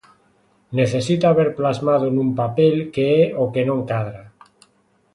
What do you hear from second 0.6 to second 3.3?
Necesita ver plasmado nun papel que é